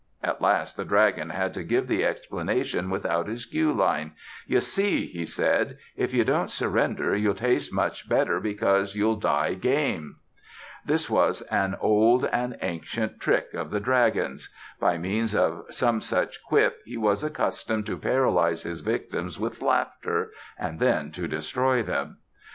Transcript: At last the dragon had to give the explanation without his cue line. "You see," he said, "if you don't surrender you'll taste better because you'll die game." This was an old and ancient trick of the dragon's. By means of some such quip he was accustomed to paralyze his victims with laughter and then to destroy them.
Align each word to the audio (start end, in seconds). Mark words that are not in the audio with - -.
At 0.23 0.41
last 0.41 0.77
the 0.77 0.83
dragon 0.83 1.29
had 1.29 1.53
to 1.53 1.61
give 1.63 1.87
the 1.87 2.03
explanation 2.03 2.89
without 2.89 3.27
his 3.27 3.45
cue 3.45 3.71
line. 3.71 4.13
"You 4.47 4.59
see," 4.59 5.05
he 5.05 5.27
said, 5.27 5.77
"if 5.95 6.11
you 6.11 6.23
don't 6.23 6.49
surrender 6.49 7.15
you'll 7.15 7.35
taste 7.35 7.71
better 8.09 8.39
because 8.39 8.95
you'll 8.95 9.17
die 9.17 9.53
game." 9.53 10.15
This 10.83 11.07
was 11.07 11.43
an 11.51 11.75
old 11.79 12.25
and 12.25 12.57
ancient 12.63 13.19
trick 13.19 13.53
of 13.53 13.69
the 13.69 13.79
dragon's. 13.79 14.49
By 14.79 14.97
means 14.97 15.35
of 15.35 15.65
some 15.69 16.01
such 16.01 16.43
quip 16.45 16.79
he 16.83 16.97
was 16.97 17.23
accustomed 17.23 17.85
to 17.85 17.95
paralyze 17.95 18.63
his 18.63 18.79
victims 18.79 19.39
with 19.39 19.61
laughter 19.61 20.31
and 20.57 20.79
then 20.79 21.11
to 21.11 21.27
destroy 21.27 21.83
them. 21.83 22.17